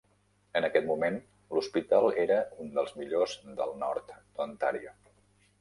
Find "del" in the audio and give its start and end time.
3.61-3.77